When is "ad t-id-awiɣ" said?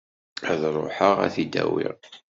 1.25-1.97